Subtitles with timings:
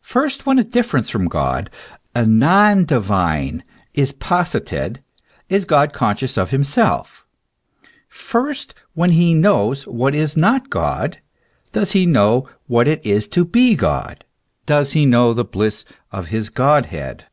[0.00, 1.68] First when a difference from God,
[2.14, 5.00] a non divine is posited,
[5.50, 7.26] is God conscious of himself;
[8.08, 11.18] first when he knows what is not God,
[11.72, 14.24] does he know what it is to be God,
[14.64, 17.26] does he know the bliss of his Godhead.